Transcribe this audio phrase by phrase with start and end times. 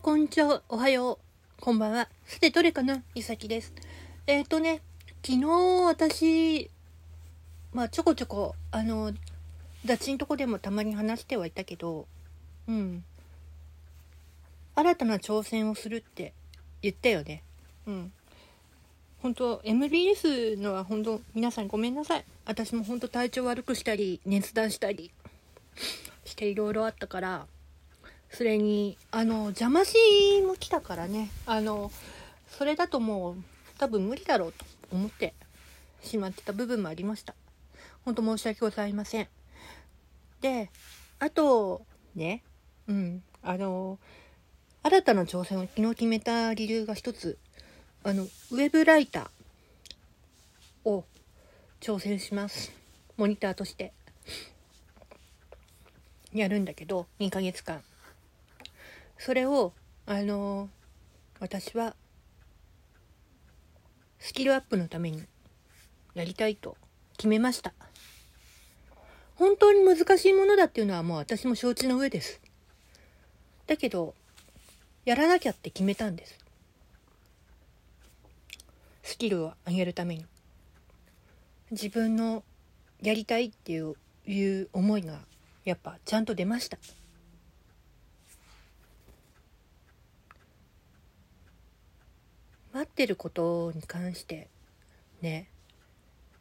[0.00, 2.08] こんにちは、おはよう、こんばんは。
[2.24, 3.02] さて、どれかな？
[3.16, 3.72] いさきです。
[4.28, 4.80] えっ、ー、とね、
[5.26, 5.46] 昨日
[5.86, 6.70] 私、
[7.72, 9.12] まあ、ちょこちょこ、あの、
[9.84, 12.06] ダチんとこでもたまに話してはいたけど、
[12.68, 13.04] うん。
[14.76, 16.32] 新たな挑戦をするって
[16.80, 17.42] 言ったよね。
[17.86, 18.12] うん。
[19.20, 22.24] 本当 MBS のは本当皆さんごめんなさい。
[22.46, 25.10] 私も本当体調悪くしたり、熱出したり
[26.24, 27.46] していろいろあったから、
[28.30, 29.94] それに、あの、邪魔し
[30.46, 31.90] も来たからね、あの、
[32.48, 33.36] それだともう
[33.78, 35.34] 多分無理だろうと思って
[36.02, 37.34] しまってた部分もありました。
[38.04, 39.28] 本当申し訳ございません。
[40.40, 40.70] で、
[41.18, 41.82] あと、
[42.14, 42.42] ね、
[42.86, 43.98] うん、あの、
[44.82, 47.38] 新たな挑戦を昨日決めた理由が一つ、
[48.04, 51.04] あの、ウェブライターを
[51.80, 52.72] 挑戦します。
[53.16, 53.92] モニターとして。
[56.32, 57.82] やるんだけど、2ヶ月間。
[59.18, 59.72] それを、
[60.06, 60.70] あの
[61.40, 61.96] 私は、
[64.18, 65.22] スキルアップのために
[66.14, 66.76] やりたいと
[67.16, 67.74] 決めました。
[69.34, 72.40] 本当に難しいものだっていうのはもう私も承知の上です。
[73.66, 74.14] だけど、
[75.04, 76.38] やらなきゃって決めたんです。
[79.02, 80.26] スキルを上げるために。
[81.70, 82.44] 自分の
[83.02, 83.94] やりたいっていう
[84.26, 85.20] いう思いが
[85.64, 86.78] やっぱちゃんと出ました。
[92.78, 94.46] 待ってることに関して
[95.20, 95.48] ね。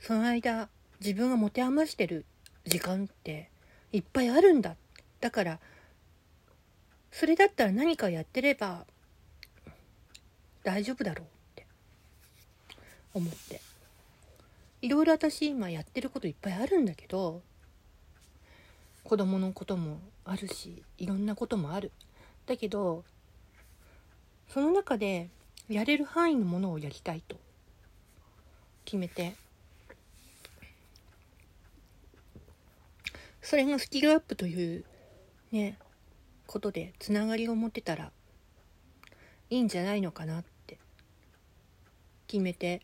[0.00, 2.24] その間自分が持て余してる
[2.64, 3.50] 時間って
[3.92, 4.76] いっぱいあるんだ。
[5.20, 5.58] だから
[7.10, 8.86] それだったら何かやってれば
[10.64, 11.66] 大丈夫だろうって
[13.12, 13.60] 思って。
[14.80, 17.42] いろいろ私今やってることいっぱいあるんだけど
[19.04, 21.92] 子供のこともあるしいろんなこともある。
[22.46, 23.04] だけど
[24.48, 25.28] その中で
[25.72, 27.36] やれる範囲のものをやりたいと。
[28.84, 29.34] 決めて。
[33.40, 34.84] それがスキルアップという
[35.50, 35.76] ね
[36.46, 38.12] ことでつながりを持ってたら
[39.50, 40.78] いいんじゃないのかなって。
[42.26, 42.82] 決めて。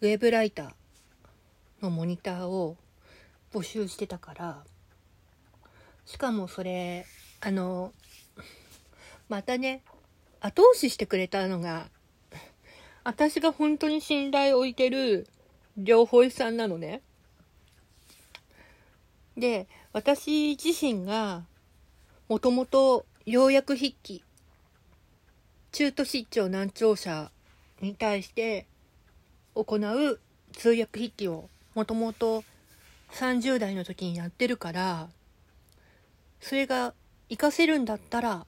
[0.00, 0.72] ウェブライター
[1.82, 2.76] のモニターを
[3.52, 4.64] 募集してたから。
[6.06, 7.06] しかもそれ
[7.40, 7.92] あの
[9.28, 9.82] またね
[10.44, 11.88] 後押ししてくれたのが
[13.02, 15.26] 私が本当に信頼を置いてる
[15.78, 17.00] 両方さんなのね。
[19.38, 21.44] で、私自身が
[22.28, 24.22] もともと要約筆記、
[25.72, 27.30] 中途失調難聴者
[27.80, 28.66] に対して
[29.54, 30.20] 行う
[30.52, 32.44] 通訳筆記をもともと
[33.12, 35.08] 30代の時にやってるから、
[36.40, 36.92] それが
[37.30, 38.46] 活かせるんだったら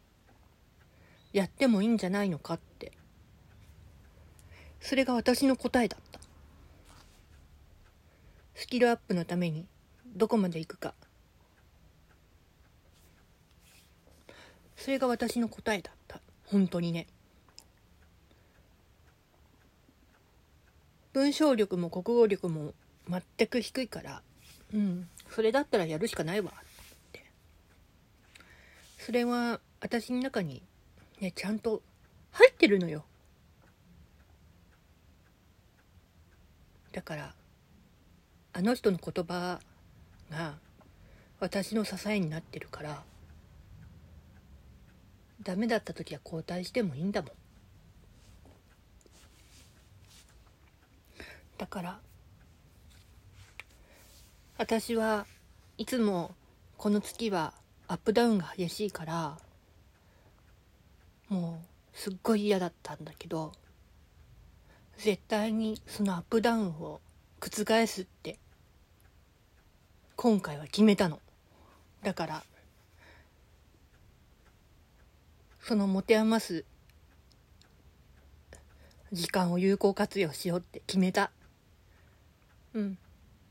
[1.36, 2.92] やってもいいんじゃないのかって。
[4.80, 6.18] それが私の答えだった。
[8.54, 9.66] スキルアップのために
[10.14, 10.94] どこまで行くか。
[14.76, 16.22] それが私の答えだった。
[16.46, 17.06] 本当にね。
[21.12, 22.72] 文章力も国語力も
[23.10, 24.22] 全く低いから、
[24.72, 26.62] うん、それだったらやるしかないわっ
[27.12, 27.24] て
[28.98, 30.62] それは私の中に
[31.20, 31.82] ねちゃんと
[32.32, 33.04] 入ってるのよ。
[36.92, 37.34] だから
[38.54, 39.60] あの人の言葉
[40.30, 40.54] が
[41.40, 43.02] 私の支えになってるから
[45.42, 47.30] ダメだった時は交代してもいいんだもん。
[51.58, 52.00] だから
[54.58, 55.26] 私は
[55.78, 56.34] いつも
[56.78, 57.52] この月は
[57.88, 59.38] アップダウンが激しいから
[61.28, 61.62] も
[61.94, 63.52] うすっごい嫌だったんだけど
[64.98, 67.00] 絶対にそのアップダウンを
[67.40, 68.38] 覆すって
[70.16, 71.20] 今回は決めたの。
[72.02, 72.42] だから
[75.60, 76.64] その持て余す
[79.12, 81.30] 時間を有効活用しようって決めた。
[82.72, 82.98] うん。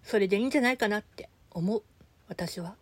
[0.03, 1.83] それでいいんじゃないかなって思う。
[2.27, 2.75] 私は。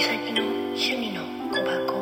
[0.00, 0.42] 岬の
[0.72, 1.20] 趣味の
[1.52, 1.99] 小箱